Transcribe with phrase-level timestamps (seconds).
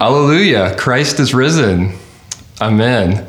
[0.00, 0.74] Alleluia.
[0.76, 1.92] Christ is risen.
[2.58, 3.28] Amen.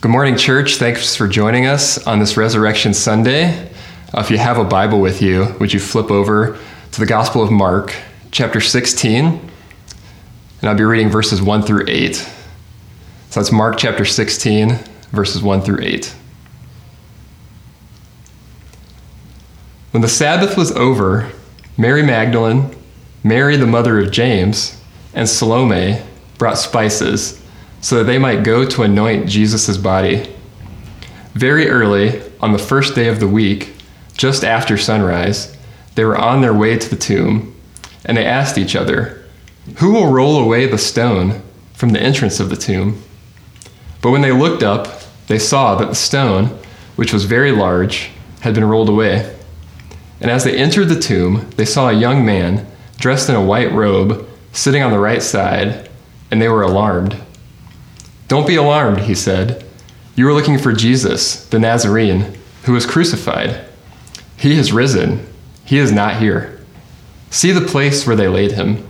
[0.00, 0.76] Good morning, church.
[0.76, 3.68] Thanks for joining us on this Resurrection Sunday.
[4.14, 6.56] Uh, if you have a Bible with you, would you flip over
[6.92, 7.92] to the Gospel of Mark,
[8.30, 9.24] chapter 16?
[9.24, 12.14] And I'll be reading verses 1 through 8.
[12.14, 12.30] So
[13.40, 14.78] that's Mark chapter 16,
[15.10, 16.14] verses 1 through 8.
[19.90, 21.32] When the Sabbath was over,
[21.76, 22.76] Mary Magdalene,
[23.24, 24.75] Mary the mother of James,
[25.16, 25.98] and Salome
[26.38, 27.42] brought spices
[27.80, 30.32] so that they might go to anoint Jesus' body.
[31.32, 33.74] Very early, on the first day of the week,
[34.16, 35.56] just after sunrise,
[35.94, 37.54] they were on their way to the tomb,
[38.04, 39.24] and they asked each other,
[39.78, 41.42] Who will roll away the stone
[41.72, 43.02] from the entrance of the tomb?
[44.02, 44.88] But when they looked up,
[45.28, 46.58] they saw that the stone,
[46.96, 49.34] which was very large, had been rolled away.
[50.20, 52.66] And as they entered the tomb, they saw a young man
[52.98, 54.26] dressed in a white robe
[54.56, 55.88] sitting on the right side,
[56.30, 57.14] and they were alarmed.
[58.26, 59.64] Don't be alarmed, he said.
[60.14, 63.64] You are looking for Jesus, the Nazarene, who was crucified.
[64.38, 65.26] He has risen.
[65.66, 66.64] He is not here.
[67.30, 68.86] See the place where they laid him.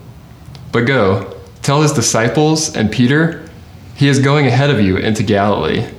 [0.70, 3.48] But go, tell his disciples and Peter,
[3.96, 5.90] he is going ahead of you into Galilee.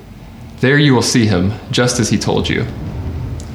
[0.62, 2.66] There you will see him, just as he told you.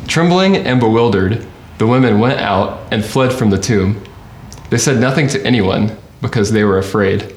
[0.08, 1.46] Trembling and bewildered,
[1.78, 4.02] the women went out and fled from the tomb.
[4.68, 7.34] They said nothing to anyone because they were afraid.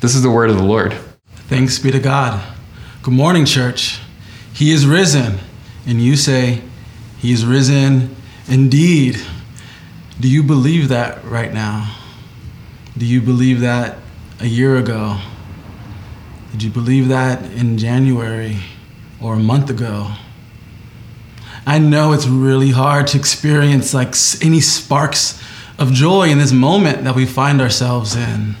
[0.00, 0.96] This is the word of the Lord.
[1.48, 2.42] Thanks be to God.
[3.02, 4.00] Good morning, church.
[4.54, 5.40] He is risen.
[5.86, 6.62] And you say,
[7.18, 8.14] He is risen
[8.48, 9.20] indeed.
[10.20, 11.96] Do you believe that right now?
[12.96, 13.98] Do you believe that
[14.40, 15.18] a year ago?
[16.52, 18.58] Did you believe that in January
[19.20, 20.12] or a month ago?
[21.66, 25.42] I know it's really hard to experience like any sparks
[25.78, 28.54] of joy in this moment that we find ourselves in.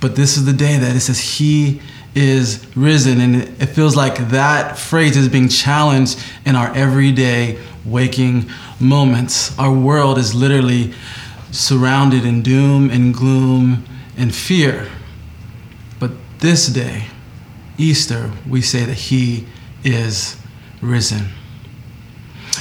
[0.00, 1.82] But this is the day that it says, He
[2.14, 3.20] is risen.
[3.20, 9.56] And it feels like that phrase is being challenged in our everyday waking moments.
[9.58, 10.94] Our world is literally
[11.52, 13.84] surrounded in doom and gloom
[14.16, 14.88] and fear.
[15.98, 17.06] But this day,
[17.76, 19.46] Easter, we say that He
[19.84, 20.36] is
[20.80, 21.28] risen.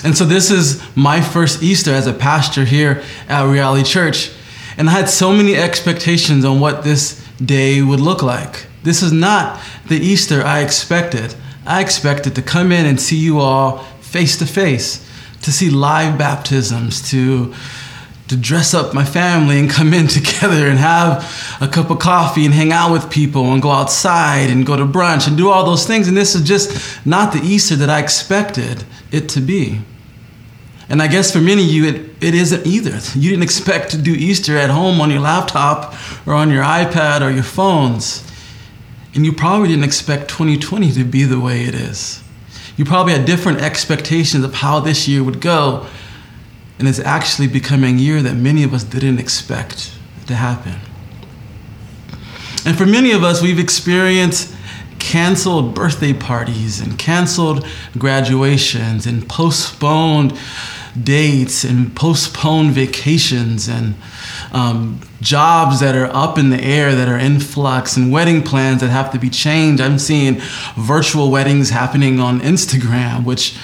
[0.03, 4.31] And so this is my first Easter as a pastor here at Reality Church.
[4.77, 8.67] And I had so many expectations on what this day would look like.
[8.83, 11.35] This is not the Easter I expected.
[11.65, 15.05] I expected to come in and see you all face to face,
[15.41, 17.53] to see live baptisms, to
[18.29, 22.45] to dress up my family and come in together and have a cup of coffee
[22.45, 25.65] and hang out with people and go outside and go to brunch and do all
[25.65, 26.07] those things.
[26.07, 29.81] And this is just not the Easter that I expected it to be.
[30.89, 32.99] And I guess for many of you, it, it isn't either.
[33.17, 35.93] You didn't expect to do Easter at home on your laptop
[36.25, 38.25] or on your iPad or your phones.
[39.13, 42.23] And you probably didn't expect 2020 to be the way it is.
[42.75, 45.85] You probably had different expectations of how this year would go.
[46.79, 49.93] And it's actually becoming a year that many of us didn't expect
[50.27, 50.75] to happen.
[52.65, 54.55] And for many of us, we've experienced
[54.97, 57.65] canceled birthday parties and canceled
[57.97, 60.37] graduations and postponed
[61.03, 63.95] dates and postponed vacations and
[64.51, 68.81] um, jobs that are up in the air that are in flux and wedding plans
[68.81, 69.81] that have to be changed.
[69.81, 70.41] I'm seeing
[70.75, 73.57] virtual weddings happening on Instagram, which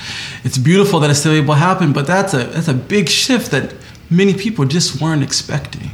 [0.44, 3.52] it's beautiful that it's still able to happen, but that's a that's a big shift
[3.52, 3.74] that
[4.10, 5.92] many people just weren't expecting.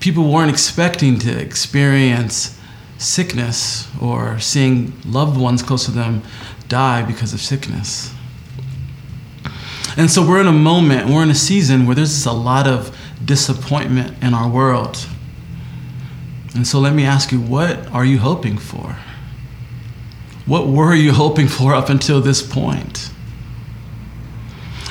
[0.00, 2.58] People weren't expecting to experience
[2.98, 6.22] sickness or seeing loved ones close to them
[6.68, 8.12] die because of sickness.
[9.96, 12.96] And so we're in a moment, we're in a season where there's a lot of
[13.24, 15.06] disappointment in our world.
[16.54, 18.96] And so let me ask you, what are you hoping for?
[20.46, 23.10] What were you hoping for up until this point?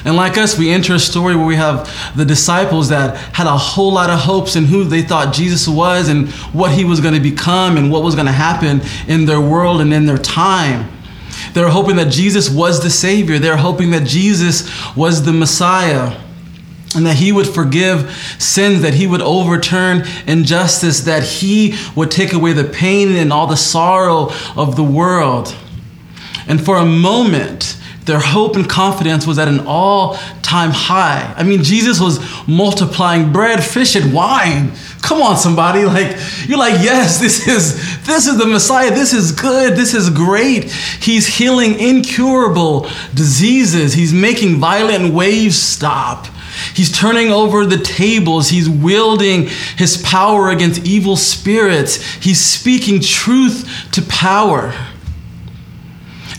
[0.05, 3.57] And like us, we enter a story where we have the disciples that had a
[3.57, 7.13] whole lot of hopes in who they thought Jesus was and what he was going
[7.13, 10.89] to become and what was going to happen in their world and in their time.
[11.53, 13.39] They're hoping that Jesus was the Savior.
[13.39, 16.19] They're hoping that Jesus was the Messiah
[16.95, 22.33] and that he would forgive sins, that he would overturn injustice, that he would take
[22.33, 25.55] away the pain and all the sorrow of the world.
[26.47, 31.33] And for a moment, their hope and confidence was at an all time high.
[31.37, 34.71] I mean, Jesus was multiplying bread, fish, and wine.
[35.01, 35.83] Come on, somebody.
[35.85, 38.89] Like, you're like, yes, this is this is the Messiah.
[38.89, 39.75] This is good.
[39.75, 40.71] This is great.
[40.71, 43.93] He's healing incurable diseases.
[43.93, 46.27] He's making violent waves stop.
[46.75, 48.49] He's turning over the tables.
[48.49, 49.47] He's wielding
[49.77, 52.01] his power against evil spirits.
[52.15, 54.73] He's speaking truth to power.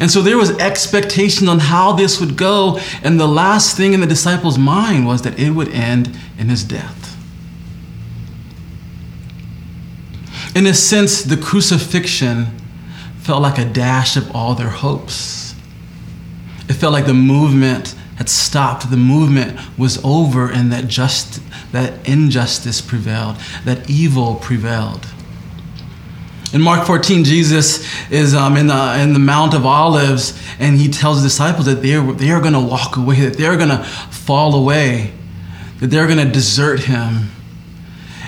[0.00, 2.78] And so there was expectation on how this would go.
[3.02, 6.64] And the last thing in the disciples' mind was that it would end in his
[6.64, 7.16] death.
[10.54, 12.46] In a sense, the crucifixion
[13.18, 15.54] felt like a dash of all their hopes.
[16.68, 21.40] It felt like the movement had stopped, the movement was over, and that just
[21.72, 25.06] that injustice prevailed, that evil prevailed.
[26.54, 30.86] In Mark 14, Jesus is um, in, the, in the Mount of Olives, and he
[30.86, 33.70] tells the disciples that they are, they are going to walk away, that they're going
[33.70, 35.12] to fall away,
[35.80, 37.32] that they're going to desert him.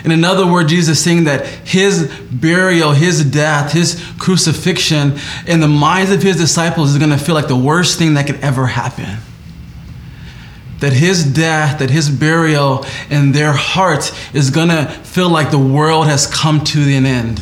[0.05, 6.11] In another word, Jesus saying that his burial, his death, his crucifixion, in the minds
[6.11, 9.19] of his disciples is going to feel like the worst thing that could ever happen.
[10.81, 15.61] That his death, that his burial in their hearts is going to feel like the
[15.61, 17.40] world has come to an end.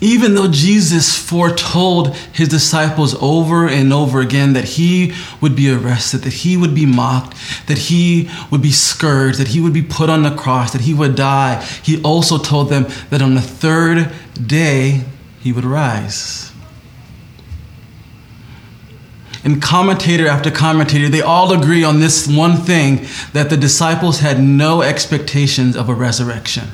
[0.00, 5.12] Even though Jesus foretold his disciples over and over again that he
[5.42, 7.36] would be arrested, that he would be mocked,
[7.66, 10.94] that he would be scourged, that he would be put on the cross, that he
[10.94, 14.10] would die, he also told them that on the third
[14.46, 15.04] day
[15.40, 16.50] he would rise.
[19.42, 24.38] And commentator after commentator, they all agree on this one thing that the disciples had
[24.40, 26.68] no expectations of a resurrection.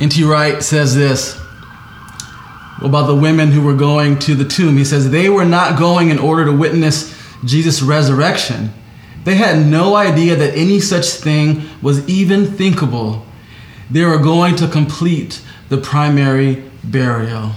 [0.00, 0.24] N.T.
[0.24, 1.40] Wright says this
[2.82, 4.76] about the women who were going to the tomb.
[4.76, 8.72] He says, They were not going in order to witness Jesus' resurrection.
[9.24, 13.24] They had no idea that any such thing was even thinkable.
[13.90, 17.52] They were going to complete the primary burial.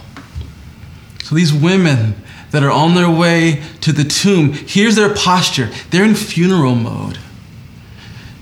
[1.24, 2.14] So these women
[2.52, 5.70] that are on their way to the tomb, here's their posture.
[5.90, 7.18] They're in funeral mode.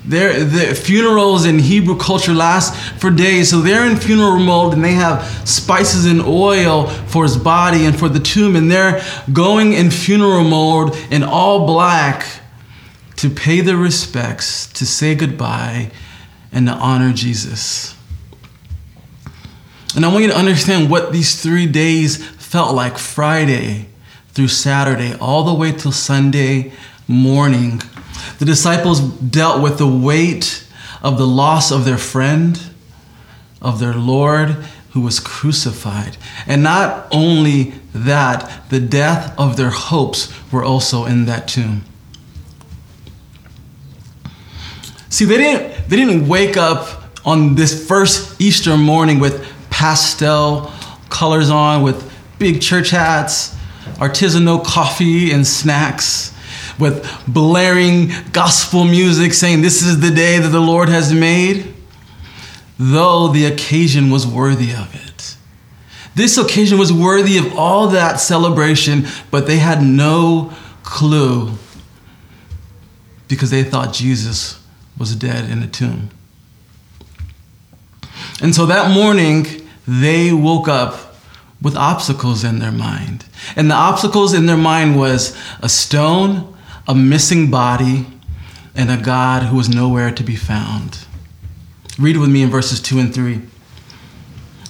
[0.06, 4.84] Their, the funerals in Hebrew culture last for days, so they're in funeral mode and
[4.84, 9.02] they have spices and oil for his body and for the tomb, and they're
[9.32, 12.26] going in funeral mode in all black
[13.16, 15.90] to pay their respects, to say goodbye,
[16.52, 17.96] and to honor Jesus.
[19.96, 23.86] And I want you to understand what these three days felt like Friday
[24.28, 26.72] through Saturday, all the way till Sunday
[27.08, 27.80] morning
[28.38, 30.67] the disciples dealt with the weight
[31.03, 32.61] of the loss of their friend,
[33.61, 34.56] of their Lord
[34.93, 36.17] who was crucified.
[36.47, 41.85] And not only that, the death of their hopes were also in that tomb.
[45.09, 50.73] See, they didn't, they didn't wake up on this first Easter morning with pastel
[51.11, 53.55] colors on, with big church hats,
[53.97, 56.33] artisanal coffee and snacks
[56.79, 61.75] with blaring gospel music saying, This is the day that the Lord has made,
[62.79, 65.37] though the occasion was worthy of it.
[66.15, 70.53] This occasion was worthy of all that celebration, but they had no
[70.85, 71.53] clue
[73.26, 74.62] because they thought Jesus
[74.97, 76.11] was dead in a tomb.
[78.41, 79.47] And so that morning,
[79.88, 81.17] they woke up
[81.61, 83.25] with obstacles in their mind.
[83.56, 86.53] And the obstacles in their mind was a stone,
[86.86, 88.06] a missing body,
[88.75, 91.06] and a God who was nowhere to be found.
[91.99, 93.40] Read with me in verses 2 and 3.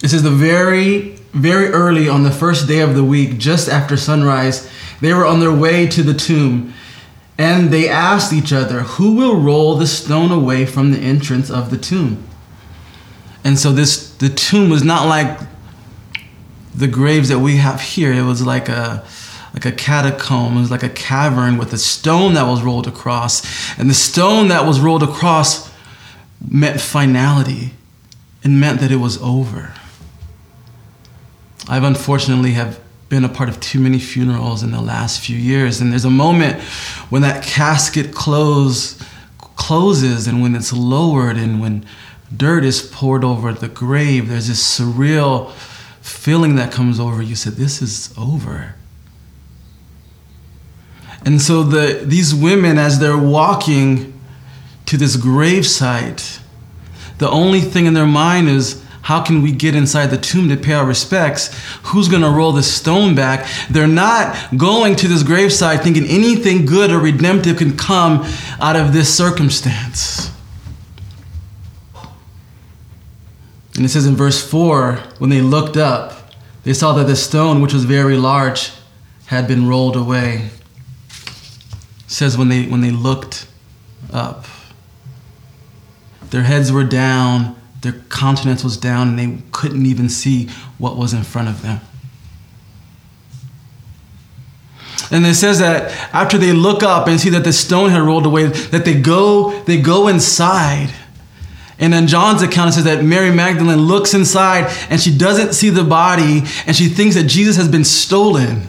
[0.02, 3.96] It says, The very, very early on the first day of the week, just after
[3.96, 6.74] sunrise, they were on their way to the tomb,
[7.38, 11.70] and they asked each other, Who will roll the stone away from the entrance of
[11.70, 12.22] the tomb?
[13.42, 15.38] And so this the tomb was not like
[16.74, 18.12] the graves that we have here.
[18.12, 19.04] It was like a
[19.54, 20.56] like a catacomb.
[20.56, 23.42] It was like a cavern with a stone that was rolled across.
[23.78, 25.72] And the stone that was rolled across
[26.46, 27.72] meant finality.
[28.42, 29.72] It meant that it was over.
[31.68, 35.80] I've unfortunately have been a part of too many funerals in the last few years.
[35.80, 36.60] And there's a moment
[37.10, 39.00] when that casket close,
[39.38, 41.86] closes and when it's lowered and when
[42.36, 45.52] dirt is poured over the grave, there's this surreal
[46.00, 47.36] feeling that comes over you.
[47.36, 48.74] Said, This is over.
[51.24, 54.18] And so the, these women, as they're walking
[54.86, 56.40] to this gravesite,
[57.18, 60.56] the only thing in their mind is, how can we get inside the tomb to
[60.56, 61.54] pay our respects?
[61.84, 63.46] Who's going to roll the stone back?
[63.68, 68.24] They're not going to this gravesite thinking anything good or redemptive can come
[68.60, 70.30] out of this circumstance.
[73.76, 77.60] And it says in verse 4 when they looked up, they saw that the stone,
[77.60, 78.72] which was very large,
[79.26, 80.48] had been rolled away.
[82.14, 83.46] Says when they when they looked
[84.12, 84.46] up,
[86.30, 91.12] their heads were down, their countenance was down, and they couldn't even see what was
[91.12, 91.80] in front of them.
[95.10, 98.26] And it says that after they look up and see that the stone had rolled
[98.26, 100.92] away, that they go, they go inside.
[101.78, 105.84] And in John's account, says that Mary Magdalene looks inside and she doesn't see the
[105.84, 108.68] body and she thinks that Jesus has been stolen.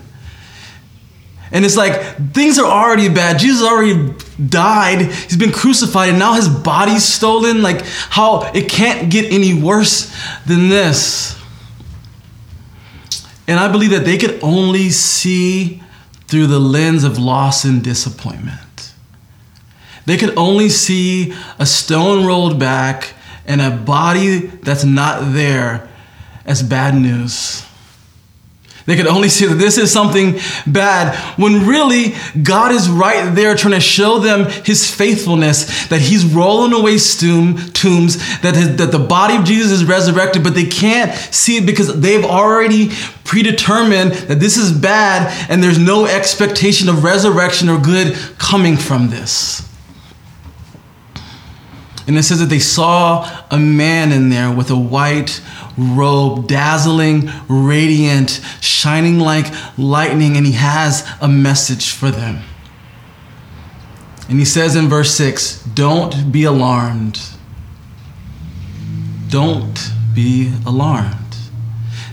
[1.55, 3.39] And it's like things are already bad.
[3.39, 4.13] Jesus already
[4.45, 5.03] died.
[5.03, 7.61] He's been crucified and now his body's stolen.
[7.61, 10.13] Like how it can't get any worse
[10.45, 11.41] than this.
[13.47, 15.81] And I believe that they could only see
[16.27, 18.93] through the lens of loss and disappointment.
[20.05, 23.13] They could only see a stone rolled back
[23.47, 25.87] and a body that's not there
[26.45, 27.65] as bad news.
[28.85, 33.55] They could only see that this is something bad when really God is right there
[33.55, 38.99] trying to show them his faithfulness, that he's rolling away tombs, that, his, that the
[38.99, 42.91] body of Jesus is resurrected, but they can't see it because they've already
[43.23, 49.09] predetermined that this is bad and there's no expectation of resurrection or good coming from
[49.09, 49.64] this.
[52.07, 55.41] And it says that they saw a man in there with a white
[55.77, 59.47] robe, dazzling, radiant, shining like
[59.77, 62.43] lightning, and he has a message for them.
[64.29, 67.19] And he says in verse 6 Don't be alarmed.
[69.29, 71.15] Don't be alarmed.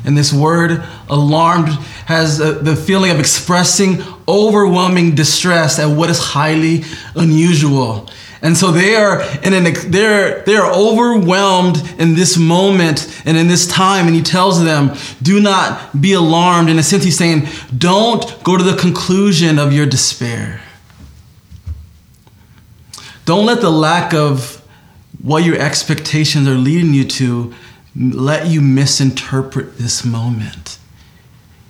[0.05, 1.69] And this word, alarmed,
[2.07, 6.83] has uh, the feeling of expressing overwhelming distress at what is highly
[7.15, 8.09] unusual.
[8.43, 13.47] And so they are in an they're they are overwhelmed in this moment and in
[13.47, 17.47] this time and he tells them do not be alarmed in a sense he's saying
[17.77, 20.61] don't go to the conclusion of your despair.
[23.25, 24.61] Don't let the lack of
[25.21, 27.55] what your expectations are leading you to
[27.95, 30.79] let you misinterpret this moment.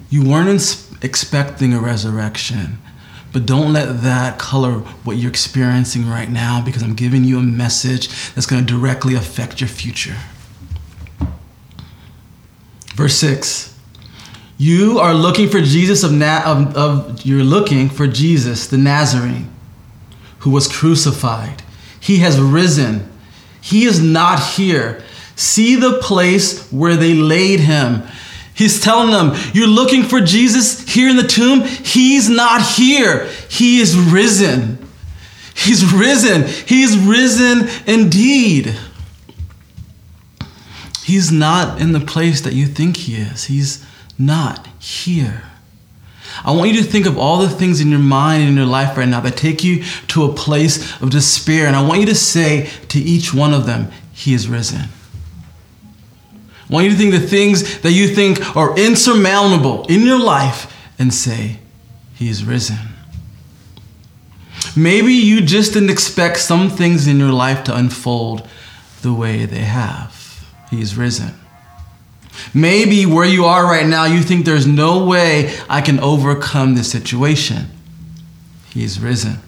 [0.09, 2.79] You weren't expecting a resurrection.
[3.33, 7.43] But don't let that color what you're experiencing right now because I'm giving you a
[7.43, 10.17] message that's going to directly affect your future.
[12.95, 13.79] Verse 6
[14.59, 19.51] You are looking for Jesus of, Na- of, of you're looking for Jesus, the Nazarene,
[20.41, 21.63] who was crucified.
[21.99, 23.11] He has risen.
[23.61, 25.03] He is not here.
[25.37, 28.03] See the place where they laid him.
[28.55, 31.63] He's telling them, You're looking for Jesus here in the tomb?
[31.63, 33.27] He's not here.
[33.49, 34.79] He is risen.
[35.55, 36.45] He's risen.
[36.67, 38.75] He's risen indeed.
[41.05, 43.45] He's not in the place that you think he is.
[43.45, 43.85] He's
[44.19, 45.43] not here.
[46.45, 48.67] I want you to think of all the things in your mind and in your
[48.67, 51.67] life right now that take you to a place of despair.
[51.67, 54.89] And I want you to say to each one of them, He is risen.
[56.73, 60.75] I want you to think the things that you think are insurmountable in your life
[60.99, 61.59] and say,
[62.15, 62.79] He is risen.
[64.75, 68.49] Maybe you just didn't expect some things in your life to unfold
[69.03, 70.49] the way they have.
[70.71, 71.35] He is risen.
[72.55, 76.91] Maybe where you are right now, you think there's no way I can overcome this
[76.91, 77.67] situation.
[78.71, 79.41] He is risen.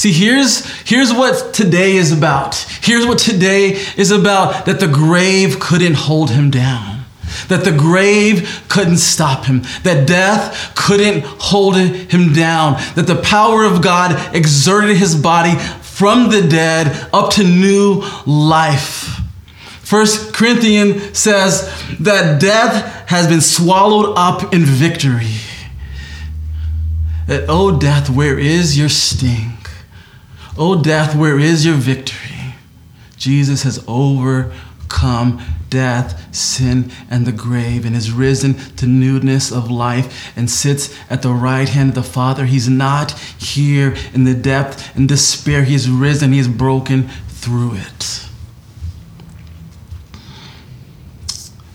[0.00, 2.54] See, here's, here's what today is about.
[2.54, 7.04] Here's what today is about that the grave couldn't hold him down,
[7.48, 13.62] that the grave couldn't stop him, that death couldn't hold him down, that the power
[13.62, 19.20] of God exerted his body from the dead up to new life.
[19.82, 25.36] First Corinthians says that death has been swallowed up in victory.
[27.26, 29.49] That, oh, death, where is your sting?
[30.60, 32.54] O oh, death, where is your victory?
[33.16, 40.36] Jesus has overcome death, sin, and the grave, and is risen to newness of life
[40.36, 42.44] and sits at the right hand of the Father.
[42.44, 45.64] He's not here in the depth and despair.
[45.64, 48.26] He is risen, He is broken through it.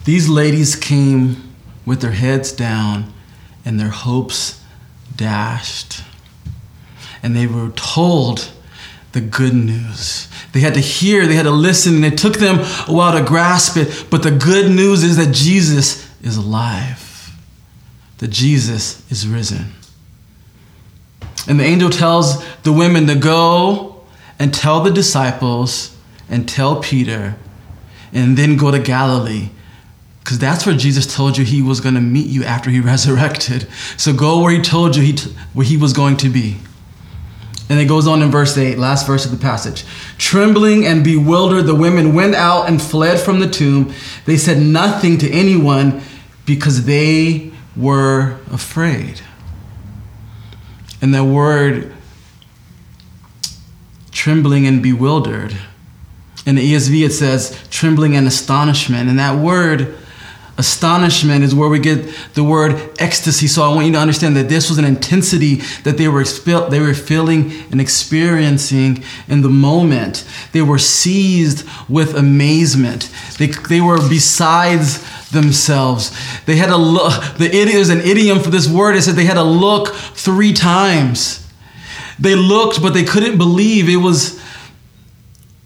[0.03, 1.55] These ladies came
[1.87, 3.11] with their heads down
[3.65, 4.61] and their hopes
[5.15, 6.03] dashed.
[7.23, 8.51] And they were told
[9.15, 10.27] the good news.
[10.51, 13.25] They had to hear, they had to listen, and it took them a while to
[13.25, 14.07] grasp it.
[14.11, 17.31] But the good news is that Jesus is alive,
[18.17, 19.71] that Jesus is risen.
[21.47, 24.03] And the angel tells the women to go
[24.37, 25.95] and tell the disciples
[26.29, 27.37] and tell Peter,
[28.11, 29.49] and then go to Galilee
[30.19, 33.67] Because that's where Jesus told you he was going to meet you after he resurrected.
[33.95, 36.57] So go where he told you he t- where he was going to be.
[37.67, 39.85] And it goes on in verse 8, last verse of the passage.
[40.17, 43.91] Trembling and bewildered, the women went out and fled from the tomb.
[44.25, 46.01] They said nothing to anyone
[46.45, 49.21] because they were afraid.
[51.01, 51.91] And that word
[54.11, 55.55] trembling and bewildered.
[56.45, 59.09] In the ESV, it says trembling and astonishment.
[59.09, 59.97] And that word,
[60.57, 63.47] astonishment, is where we get the word ecstasy.
[63.47, 66.79] So I want you to understand that this was an intensity that they were, they
[66.79, 70.25] were feeling and experiencing in the moment.
[70.53, 73.11] They were seized with amazement.
[73.37, 76.15] They, they were besides themselves.
[76.45, 78.95] They had a look, the, there's an idiom for this word.
[78.95, 81.45] It said they had a look three times.
[82.17, 84.41] They looked, but they couldn't believe it was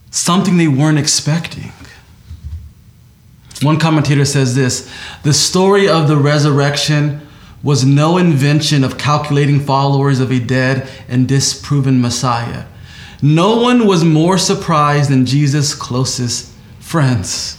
[0.09, 1.71] something they weren't expecting.
[3.61, 4.91] One commentator says this
[5.23, 7.27] the story of the resurrection
[7.61, 12.65] was no invention of calculating followers of a dead and disproven Messiah.
[13.21, 17.57] No one was more surprised than Jesus' closest friends.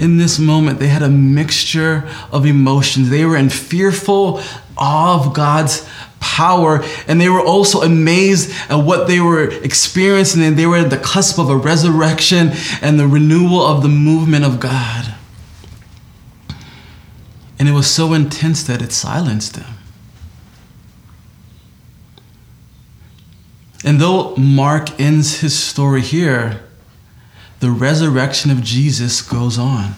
[0.00, 3.10] In this moment, they had a mixture of emotions.
[3.10, 4.42] They were in fearful
[4.76, 5.88] awe of God's
[6.22, 10.90] power, and they were also amazed at what they were experiencing, and they were at
[10.90, 15.14] the cusp of a resurrection and the renewal of the movement of God.
[17.58, 19.74] And it was so intense that it silenced them.
[23.84, 26.62] And though Mark ends his story here,
[27.60, 29.94] the resurrection of Jesus goes on.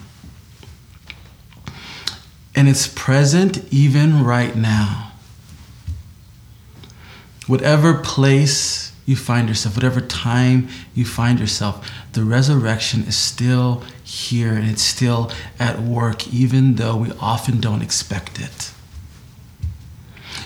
[2.54, 5.12] And it's present even right now.
[7.47, 14.55] Whatever place you find yourself, whatever time you find yourself, the resurrection is still here
[14.55, 18.73] and it's still at work, even though we often don't expect it.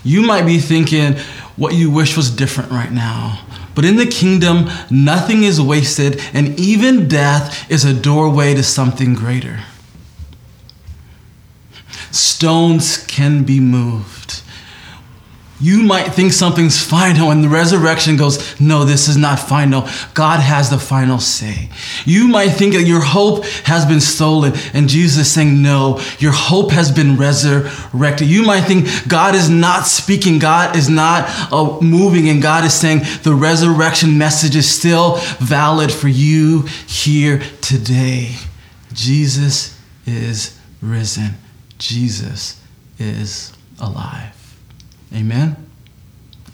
[0.03, 1.15] You might be thinking
[1.57, 3.45] what you wish was different right now.
[3.75, 9.15] But in the kingdom, nothing is wasted, and even death is a doorway to something
[9.15, 9.61] greater.
[12.11, 14.43] Stones can be moved.
[15.61, 19.89] You might think something's final, and the resurrection goes, No, this is not final.
[20.15, 21.69] God has the final say.
[22.05, 26.31] You might think that your hope has been stolen, and Jesus is saying, No, your
[26.33, 28.29] hope has been resurrected.
[28.29, 32.75] You might think God is not speaking, God is not uh, moving, and God is
[32.75, 38.37] saying the resurrection message is still valid for you here today.
[38.93, 41.35] Jesus is risen,
[41.79, 42.61] Jesus
[42.99, 44.35] is alive.
[45.15, 45.57] Amen?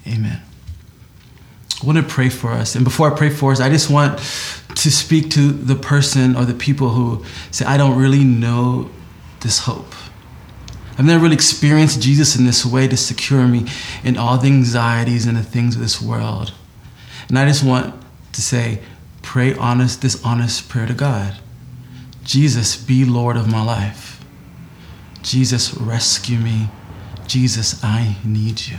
[0.07, 0.41] Amen.
[1.83, 2.77] I want to pray for us.
[2.77, 6.45] And before I pray for us, I just want to speak to the person or
[6.45, 8.91] the people who say, I don't really know
[9.41, 9.93] this hope.
[10.97, 13.67] I've never really experienced Jesus in this way to secure me
[14.05, 16.53] in all the anxieties and the things of this world.
[17.29, 17.95] And I just want
[18.33, 18.81] to say,
[19.23, 21.37] pray honest, this honest prayer to God.
[22.23, 24.25] Jesus, be Lord of my life.
[25.23, 26.69] Jesus, rescue me
[27.27, 28.79] Jesus, I need you.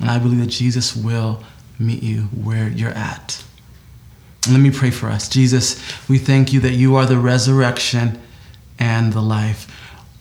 [0.00, 1.42] And I believe that Jesus will
[1.78, 3.44] meet you where you're at.
[4.48, 5.28] Let me pray for us.
[5.28, 8.20] Jesus, we thank you that you are the resurrection
[8.78, 9.66] and the life.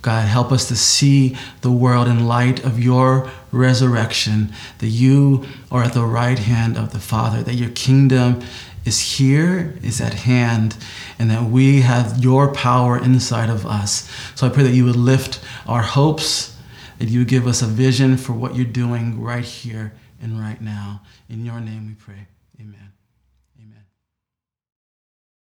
[0.01, 5.83] God, help us to see the world in light of your resurrection, that you are
[5.83, 8.41] at the right hand of the Father, that your kingdom
[8.87, 10.77] is here, is at hand,
[11.19, 14.09] and that we have your power inside of us.
[14.33, 16.57] So I pray that you would lift our hopes,
[16.97, 20.61] that you would give us a vision for what you're doing right here and right
[20.61, 21.01] now.
[21.29, 22.27] In your name we pray.
[22.59, 22.86] Amen.